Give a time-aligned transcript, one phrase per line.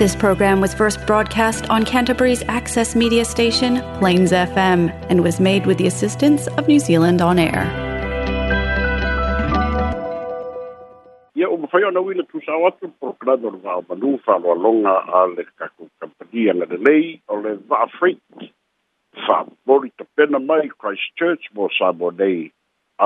[0.00, 5.66] This program was first broadcast on Canterbury's access media station, Plains FM, and was made
[5.66, 7.64] with the assistance of New Zealand On Air.
[11.40, 15.44] Ia o mawhai ana wina tusa o atu porokrana o vaa manu whaloalonga a le
[15.60, 18.22] kaku kampania ngane nei o le vaa freight
[19.68, 22.50] tapena mai Christchurch mo Samonei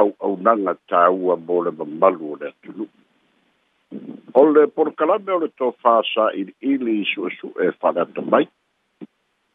[0.01, 2.89] au au nanga tāua mo le mamalu o le atunuu.
[4.35, 8.47] o le porokalame o le tofā saʻiliʻili i suʻesuʻe faaleata mai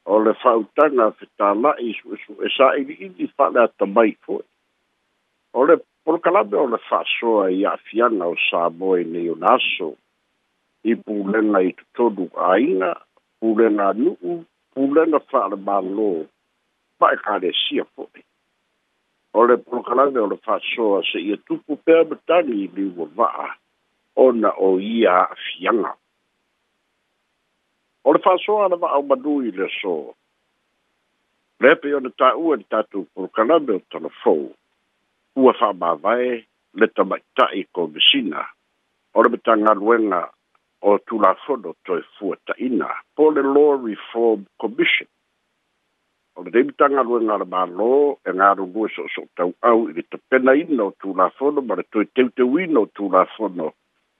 [0.05, 4.45] o le fautaga fetāla'i i suʻesuʻe saʻiliʻili faaleata mai foʻi
[5.59, 5.75] o le
[6.07, 9.89] porokalame o le fa'asoa i a'afiaga o sa moe nei ona aso
[10.83, 12.93] i pulega i totonu āiga
[13.41, 14.39] pulega anu'u
[14.73, 16.09] pulega fa'alemālō
[16.99, 18.23] fa'ekalesia fo'i
[19.35, 23.49] o le porokalame o le fa'asoa seʻia tupu pea matali i liua va'a
[24.19, 25.93] ona o ia fianga.
[28.03, 29.95] O le fasoa na au madui le so.
[31.63, 34.41] Lepe o na ta ua ni tatu purukaname o tono fou.
[35.35, 38.41] Ua wha mawae le tamaitai ko misina.
[39.13, 40.22] O le mita ngaruenga
[40.81, 42.89] o tu la fono toi fua ta ina.
[43.16, 45.07] Po le Law Reform Commission.
[46.35, 49.89] O le deimita ngaruenga le maa lo e ngaru ngue so so tau au.
[49.89, 53.09] Ile te pena ina o tu la fono ma le toi teuteu ina o tu
[53.11, 53.72] la fono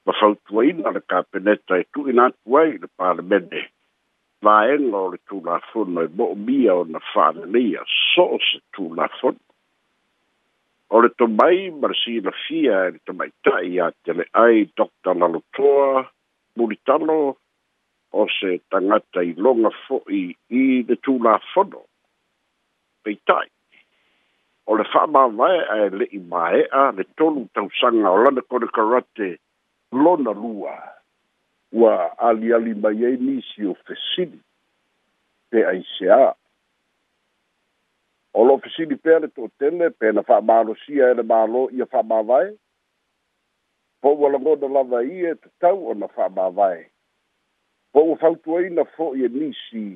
[0.10, 3.62] mafautuaina le kapeneta e tuuina atu ai le palemene
[4.44, 9.42] faega o le tulafono e mo'omia ona fa'aleleia so o se tulafono
[10.96, 15.90] o le tomai ma le silafia e le tamaita'i iā tele ai dotr lalotoa
[16.58, 17.18] mulitalo
[18.22, 20.22] o se tagata iloga fo'i
[20.62, 21.80] i le tulafono
[23.04, 23.48] peita'i
[24.70, 29.30] o le fa'amāvae ae le'i māe'a le tolu tausaga o lana kone karate
[29.92, 30.94] lona lua
[31.72, 34.40] ua aliali mai ai nisi o fesili
[35.50, 36.34] pe aiseā
[38.34, 42.52] o loo fesili pea le toʻatele pe na fa'amālosia e le mālō ia fa'amāvae
[44.02, 46.86] po ua lagona lava ia e tatau ona fa'amāvae
[47.94, 49.88] po ua fautuaina fo'i e nisi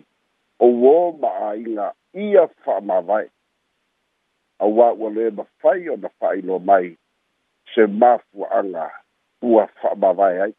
[0.67, 1.91] ouō ma āiga
[2.25, 3.27] ia fa'amāvae
[4.65, 6.93] auā ua lē mafai ona fa'ailoa mai
[7.73, 8.89] se māfuaaga
[9.43, 10.53] ua fa'amavae ai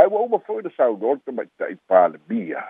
[0.00, 2.62] ae ua uma fo'i le saunoolete ma ita'i palemia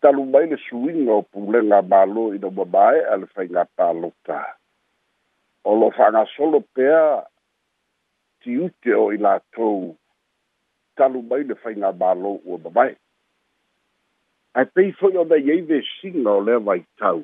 [0.00, 4.38] talu mai le suiga o pulega mālō ina ua māeʻa le faiga palota
[5.68, 7.02] o loo fa'agasolo pea
[8.42, 9.92] tiute o i latou
[10.96, 12.96] talu mai le faiga mālō ua mamae
[14.62, 17.20] ae pei fo'i o nai ai vesiga o lea vaitau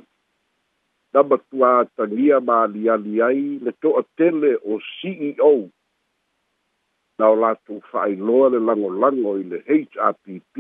[1.16, 5.56] na matuā tagia maaliali ai le to'atele o ceo
[7.22, 10.56] na o latou fa'ailoa le lagolago i le hrpp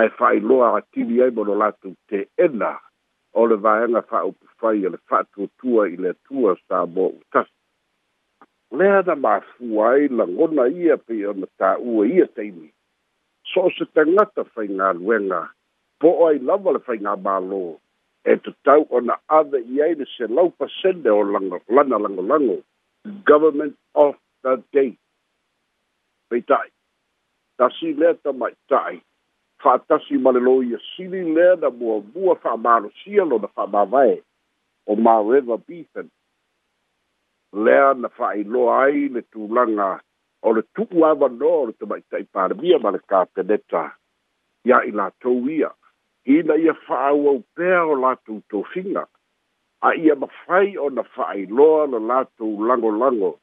[0.00, 2.72] ae fa'ailoa atili ai mo lo latou te'ena
[3.40, 7.52] o le vaega fa'aupufai e le fa'atuatua i le atua sa moa utasi
[8.78, 12.68] lea na mafua ai lagona ia pei ona tā'ua ia taimi
[13.52, 15.40] so o se tagata faigaluega
[16.00, 17.62] po o ai lava le faigamālō
[18.30, 21.20] e tatau ona ave i ai le selau pasele o
[21.76, 22.56] lana lagolago
[23.30, 24.98] government of ta tei.
[26.28, 26.68] Pei tai.
[27.58, 29.02] Tasi lea ta mai tai.
[29.62, 33.48] Wha tasi male loi a sili lea na mua mua wha maro sia lo na
[33.56, 34.22] wha mawae.
[34.86, 36.08] O ma rewa bithan.
[37.52, 40.00] Lea na wha i loa ai le tūlanga.
[40.42, 43.94] O le tuku awa no o le tamai tai pārmia male ka peneta.
[44.66, 45.70] Ia i la tau ia.
[46.26, 49.06] Ina ia wha au au pēr o la tū tō finga.
[49.82, 53.38] A ia mawhai o na wha i loa le la tū lango lango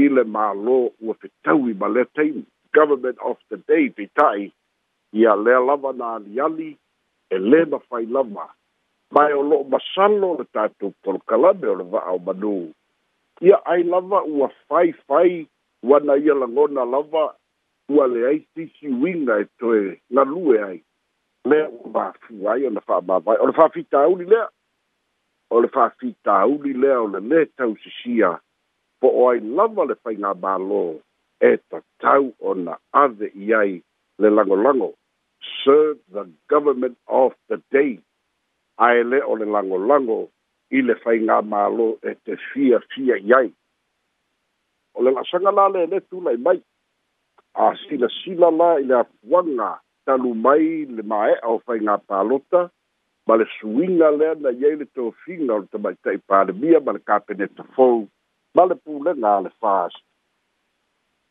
[0.00, 2.42] i le mālō ua fetau i ma le taimi
[2.78, 4.48] government of the day peita'i
[5.22, 6.70] ia lea lava na aliali
[7.30, 8.46] e lē mafai lava
[9.16, 12.54] mae o lo'o masalo le tatou polokalame o le va'a o manū
[13.48, 15.46] ia ai lava ua faifai
[15.82, 17.24] ua na ia lagona lava
[17.90, 19.82] ua leai sisiuiga e toe
[20.14, 20.80] galue ai
[21.44, 24.48] lea ua mafū ai ona fa'amāvai o le fa'afitauli lea
[25.50, 28.32] o le fa'afitauli lea o le lē tausisia
[29.02, 30.82] po o ai lava le whainga balo.
[31.42, 33.70] e tatau o na ave i ai
[34.20, 34.88] le langolango.
[35.64, 37.98] Serve the government of the day.
[38.78, 40.18] Ae le o le langolango
[40.70, 43.48] i le whainga mālō e te fia fia i ai.
[44.94, 46.60] O le lasanga la le le tūlai mai.
[47.64, 49.70] A sila sila la i le apuanga
[50.06, 52.60] talu mai le mae au whainga pālota
[53.26, 57.62] ma le suinga lea na iei le tōwhinga o le tamaitai pālemia ma le kāpeneta
[57.74, 58.02] fōu
[58.54, 59.92] ma le pulega a le fas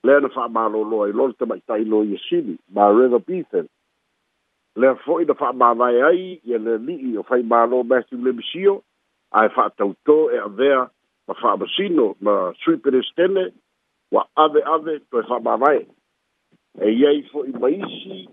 [0.06, 3.68] lea na fa'amālōlō ai lo le tamaʻitailo ia sili ma reve bethan
[4.82, 8.74] lea fo'i na fa'amāvae ai ia le li'i o fai mālō matthew lemisio
[9.42, 10.80] ae fa'atautō e avea
[11.28, 13.46] ma fa'amasino ma suipenestene
[14.12, 15.86] ua ave ave toe fa'amāvae
[16.90, 18.26] e iai fo'i ma isi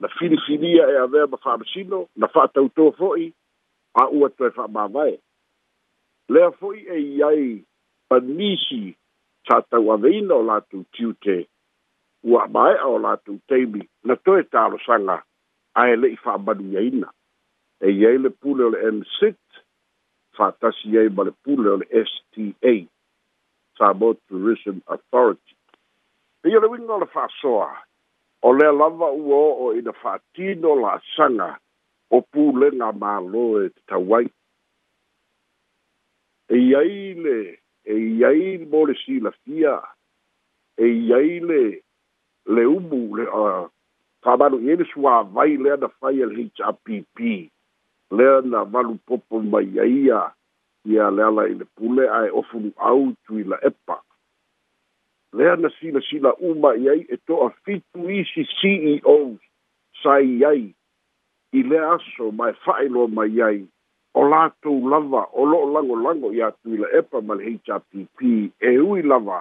[0.00, 3.28] na filifilia e avea ma fa'amasino na fa'atautō fo'i
[4.00, 5.18] a ua toe fa'amāvae
[6.32, 7.44] lea fo'i e iai
[8.12, 8.92] panisi
[9.48, 11.38] tātau aveina o lātou tiute
[12.28, 15.16] ua maeʻa o lātou taimi na toe talosaga
[15.80, 17.08] ae leʻi fa'amanuiaina
[17.86, 19.32] e iai le pule o le m6
[20.38, 22.74] fa'atasi ai ma le pule o le sta
[23.80, 25.56] samoa tourism authority
[26.44, 27.70] peia le uiga o le fa'asoa
[28.50, 31.48] o lea lava ua o'o ina fa'atino la'asaga
[32.12, 34.28] o pulega mālō e tatau ai
[36.52, 37.36] e iai le
[37.84, 39.80] e iai mo le silafia
[40.78, 41.62] e iai le
[42.54, 43.68] le umu le uh,
[44.22, 47.18] fāmanu i ene sua vai lea na fai al HRPP
[48.18, 50.20] lea na valu popo mai iaia
[50.92, 54.02] ia lea la ile pule ai ofunu au tui la epa
[55.32, 59.34] lea na sila sila uma iai e toa fitu isi CEO
[60.02, 60.74] sa iai
[61.52, 63.66] i lea aso mai fai lo mai iai
[64.14, 69.38] o lātou lava o lo'o lagolago iā tuila epa ma le hpp e ui lava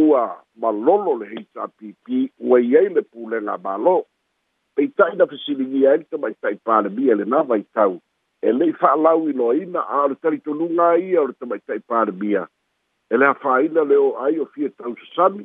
[0.00, 0.22] ua
[0.64, 3.96] malolo le hpp ua i ai le pulega mālō
[4.80, 7.98] peita'i na fesiligia ai le tamaita'i palemia lenā vaitau
[8.40, 12.46] e le'i fa'alau iloaina a o le talitonuga ia o le tamaita'i palemia
[13.12, 15.44] e le afāina le o ai o fia tausasami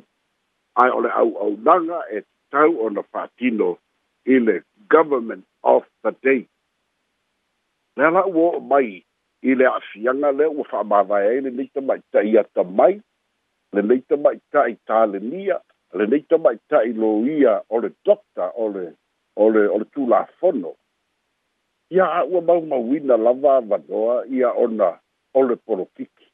[0.84, 2.24] ae o le au'aunaga e
[2.54, 3.74] tau ona fa'atino
[4.32, 5.44] i le government
[5.76, 6.46] of the day
[7.96, 9.04] le ala u o mai
[9.42, 12.96] i le afianga le ua fa'amāvae ai lenei tamaʻita ia ta mai
[13.74, 15.60] lenei tamaʻita i talenia
[16.00, 18.86] lenei tamaʻita i lo ia o le dokta o le
[19.36, 20.72] o le o le tulafono
[21.94, 24.90] ia a ua maumauina lava avanoa ia ona
[25.34, 26.26] o le polokiki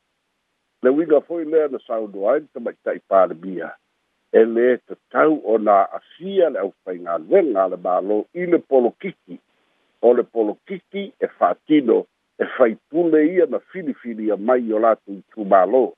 [0.82, 3.70] le uiga hoi lea na saudo ai le tamaʻita i palemia
[4.32, 4.68] e lē
[5.12, 9.38] tau o na afia le ʻaupaigaluega a le mālō i le polokiki
[10.02, 12.06] o polokiki e whaatino
[12.38, 15.93] e whaitule ia na whiliwhili a mai o lātou i tūmālo.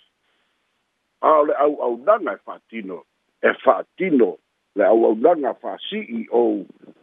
[1.22, 3.04] Aole au au nanga e whaatino,
[3.44, 4.38] e whaatino
[4.75, 6.42] le au au nanga whaasi'i o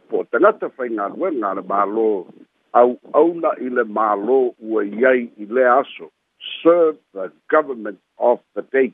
[0.09, 2.25] po tangata whaingaruenga le mālo
[2.79, 6.09] au auna i le mālo ua iai i le aso.
[6.63, 8.93] Serve the government of the day.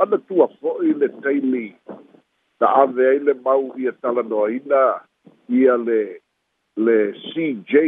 [0.00, 1.66] Ana tua fo'i le taimi
[2.58, 5.00] ta'ave ai le mau ia talanoaina
[5.60, 5.98] ia le
[6.84, 6.96] le
[7.32, 7.82] cj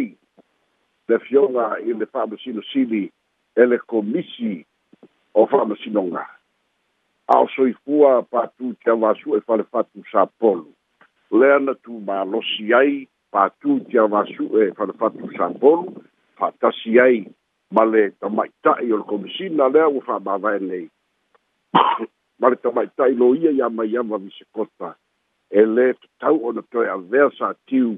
[1.11, 3.05] le fioga i le sili
[3.61, 4.65] e le komisi
[5.35, 6.25] o fa'amasinoga
[7.27, 14.61] a o soifua patū tiavasu'a i falefatu sapolu e lea na tumālosi ai patū tiavasu'e
[14.71, 16.03] e falefatu sapolu
[16.39, 17.27] fa'atasi ai
[17.75, 20.85] ma le tamaita'i o le komisina lea ua fa'amāvae nei
[22.41, 24.95] ma le tamaʻitai lo ia iā mai ama visekota
[25.53, 27.91] e lē tatau ona toe avea sa tiu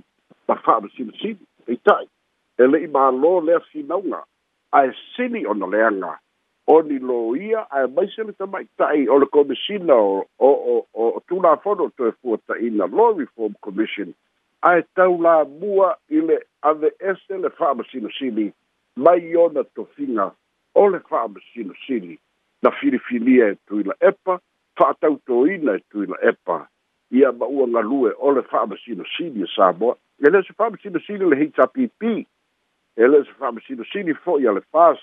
[0.49, 1.37] ma fa'amasilisili
[1.67, 2.09] peita'i
[2.59, 4.21] e le'i mālō lea finauga
[4.81, 6.11] ae sili ona leaga
[6.75, 9.95] oni lo ia ae maise le tamaʻitaʻi o le komisina
[10.51, 14.11] o o o tulafono toe fuataʻina law reform commission
[14.73, 16.41] ae tau lamua i le
[16.73, 18.49] ave ese le fa'amasinosili
[18.97, 20.31] mai ona tofiga
[20.75, 22.19] o le fa'amasinosili
[22.63, 24.41] na filifilia e tui epa,
[24.79, 26.61] whaatau tō ina e tui epa,
[27.11, 31.03] ia ma ua ngā lue o le whaamasino sini e Samoa, e le se whaamasino
[31.07, 32.03] sini le HRPP,
[33.03, 34.99] e le se whaamasino sini fo i ale whas,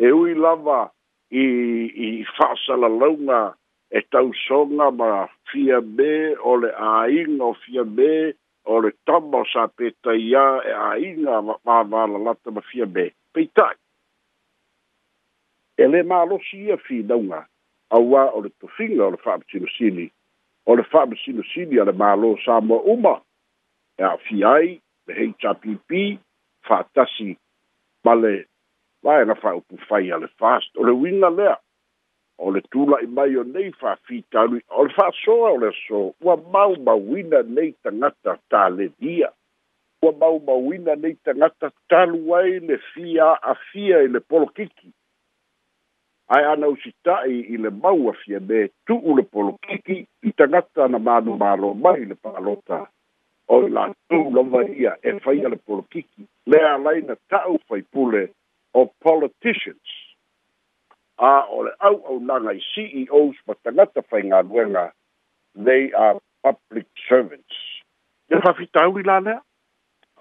[0.00, 0.86] e ui lava
[1.30, 1.44] i,
[1.92, 2.26] i
[2.80, 3.42] la launga
[3.90, 8.32] e tau songa ma fia me o le ainga o fia me
[8.64, 12.86] o le tamo sa peta ia e ainga ma, ma, ma la lata ma fia
[12.86, 13.12] me.
[13.32, 13.76] Peitai
[15.82, 17.40] e le malosi ia finauga
[17.96, 20.04] auā o le tofiga o le fa'amasinosini
[20.70, 23.16] o le fa'amasinosini a le mālō sa moa uma
[23.98, 24.68] e aofia ai
[25.08, 25.90] le hpp
[26.68, 27.32] fa'atasi
[28.04, 28.34] ma le
[29.02, 31.56] vaega e fa'aupu fai a le fast o le uiga lea
[32.38, 37.42] o le tula'i mai o nei fa'afitalui o le fa'asoa o le aso ua maumauina
[37.56, 39.28] nei tagata tālevia
[40.02, 44.90] ua maumauina nei tagata talu ai le fia afia i le polokiki
[46.30, 49.96] ae ana usitaʻi i le maua fia me tuu le polokiki
[50.28, 52.78] i tagata na manumālo mai le palota
[53.48, 58.28] o i latou lava ia e faia le polokiki le alai na taʻu faipule
[58.74, 59.98] o politicians
[61.18, 64.92] a o le auaunaga i ceos ma tagata faigaluega
[65.66, 67.58] they are public servants
[68.30, 69.40] ia fafitauli lalea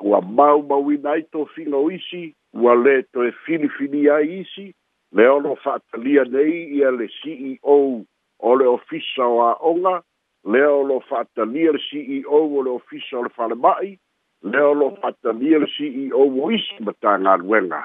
[0.01, 4.74] ua maumauina ai tofiga o isi ua lē toe filifilia isi
[5.13, 8.03] me ono fa'atalia nei ia le CEO
[8.44, 10.03] o le ofisa e o a'oga
[10.44, 14.00] lea o lo fa'atalia le CEO o le ofisa o le falema'i
[14.41, 17.82] lea e o lo fa'atalia le CEO o isi ma tagaluega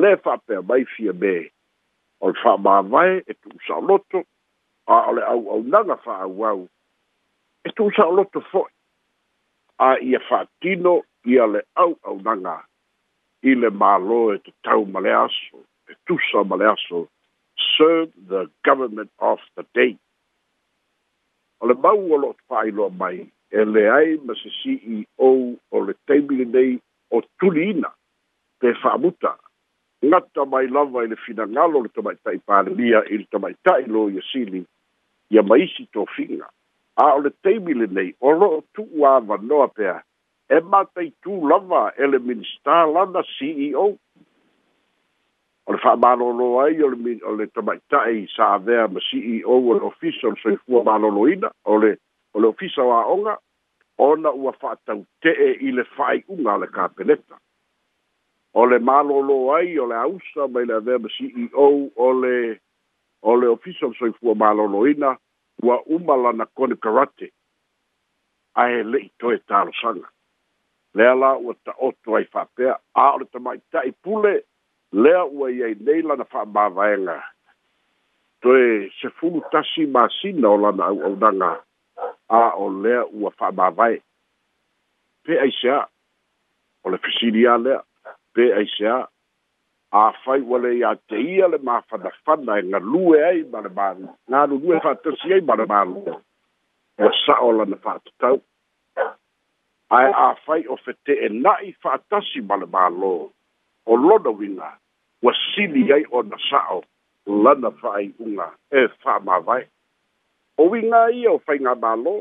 [0.00, 1.34] lē fa'apea mai fia me
[2.24, 4.18] o le fa'amāvae e tu'usa'oloto
[4.86, 6.60] a o le au'aunaga fa'auau
[7.66, 8.72] e tu'usa'oloto fo'i
[9.88, 10.94] a ia fa'atino
[11.28, 12.56] ia le au'aunaga
[13.52, 15.60] i le mālō e tatau ma le aso
[16.08, 16.82] to someone else
[17.78, 19.96] serve the government of the day.
[21.60, 23.16] O le mau o loo whaailoa mai,
[23.50, 25.30] e le ai ma se CEO
[25.74, 26.72] o le teimili nei
[27.14, 27.90] o tuliina
[28.58, 29.32] pe whaamuta.
[30.04, 34.60] Ngata mai lava i le finangalo le tamaitai pālelia i le tamaitai lo i sili
[35.32, 36.48] ia maisi tō finga.
[37.00, 39.96] A o le teimili nei, o loo tuu a vanoa pea,
[40.50, 43.94] e mātai tū lava e le minister lana CEO.
[45.66, 49.86] o le fa'amālōlō ai o le mi o le tamaita'i savea ma ceo o le
[49.88, 51.94] ofisa o le soifua mālōlōina o le
[52.34, 53.36] o le ofisa oa'oga
[54.08, 57.38] ona ua fa'atau-te'e i le fa'ai'uga a le kapeleta
[58.52, 61.70] o le mālōlō ai o le ausa mai le avea ma ceo
[62.08, 62.34] o le
[63.22, 65.14] o le ofisa o le soifua mālōlōina
[65.64, 67.30] ua uma lana kone karate
[68.64, 70.08] ae le'i toe talosaga
[70.94, 74.36] lea la ua ta'oto ai fa'apea a o le tamaita'i pule
[75.02, 77.16] lea ua i ai nei lana fa'amāvaega
[78.44, 78.66] toe
[79.00, 81.50] se fulu tasi masina o lana au'aunaga
[82.40, 83.96] a o lea ua fa'amāvae
[85.26, 85.80] pe ai se a
[86.84, 87.80] o le fesilia lea
[88.34, 89.00] pe ai se a
[90.02, 94.80] afai ua le iā te ia le māfanafana e galue ai ma le malu galulue
[94.86, 96.04] fa'atasi ai ma le malu
[96.98, 98.36] ua sa'o lana fa'atatau
[99.98, 103.12] ae afai o fete'e na'i fa'atasi ma le mālō
[103.90, 104.70] o lona winga
[105.24, 106.82] ua sili ai ona sa'o
[107.26, 109.62] lana fa'aiʻuga e fa'amāwae
[110.62, 112.12] ouiga ia o faiga mālō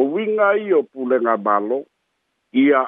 [0.00, 1.78] ouiga ia o pulega mālō
[2.64, 2.82] ia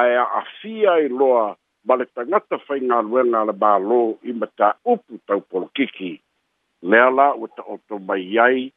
[0.00, 1.46] ae a'afia i loa
[1.88, 6.12] ma le tagata faigaluega le mālō i mataupu taupolokiki
[6.90, 8.68] lea la ua ta'oto mai ai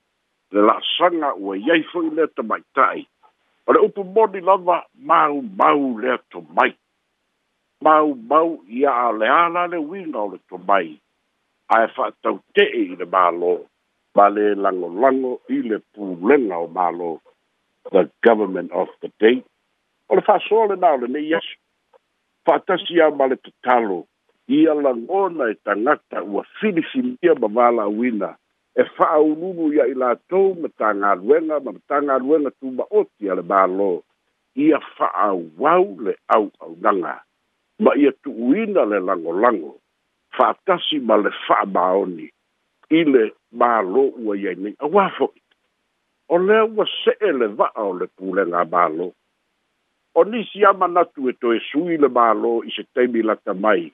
[0.54, 3.04] le la'asaga ua iai fo'i lea tamaita'i
[3.68, 6.72] o le upu moni lava maumau lea tomai
[7.82, 9.26] Mau mau ia a le
[9.72, 10.88] le uiga o le tomai
[11.76, 13.54] ae fa'ataute'e i le mālō
[14.16, 17.10] ma le lagolago i le pulega o mālō
[17.92, 19.38] the government of the day
[20.10, 21.56] o le fa'asoa lenā o lenei aso
[22.46, 23.98] fa'atasi au ma le tatalo
[24.58, 28.30] ia langona e tagata ua filifilia ma valauina
[28.78, 33.90] e fa fa'aululu ia i latou ma tagaluega ma tagaluega tumaoti a le mālō
[34.66, 37.16] ia fa au wau le au auaunaga
[37.82, 39.72] ma ia tu'uina le lagolago
[40.38, 42.28] fa'atasi ma le fa'amaoni
[42.98, 43.24] i le
[43.62, 45.40] mālō ua iai nei auā fo'i
[46.36, 49.08] o lea ua se'e le va'a o le pulega mālō
[50.22, 53.88] o nisi ama natu e toe sui le mālō i se taimi lata mai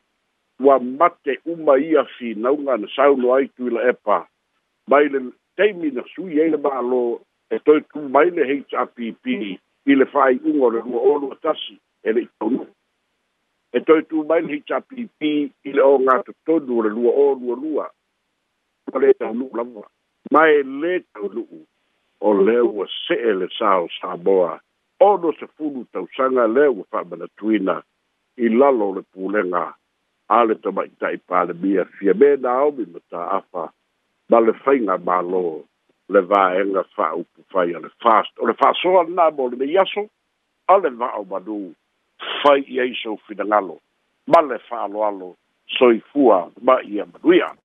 [0.65, 4.19] ua mate uma ia finauga na saulo ai tui la epa
[4.91, 5.23] mai le
[5.55, 7.01] taimi na sui ai le mālō
[7.55, 8.95] e toe tumai le happ
[9.87, 12.67] i le fa'ai'uga o le ua olu atasi e le'i taunuu
[13.77, 15.29] e toi tu mai ni cha pi pi
[15.67, 17.85] i le o nga to to du le lua o lua lua
[18.93, 19.85] o le tau lua lua
[20.33, 21.57] mai le tau lua
[22.27, 24.53] o le ua se e le sao sa boa
[25.07, 27.75] o no se fulu tau sanga le ua fa mana tuina
[28.45, 29.65] i lalo le pulenga
[30.35, 33.21] a le to mai ta i pale bia fia me na o mi ma ta
[33.37, 33.63] afa
[34.29, 35.43] ma le fainga ma lo
[36.13, 39.25] le va e nga fa upu fai a le fast o le fa soa na
[39.37, 40.01] bo le me yaso
[40.71, 41.61] a le va o madu
[42.41, 43.75] fai i aiso finagalo
[44.31, 45.29] ma le fa'aloalo
[45.75, 47.57] soifua ma ia manuia